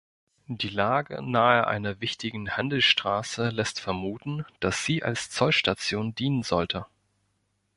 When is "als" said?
5.03-5.29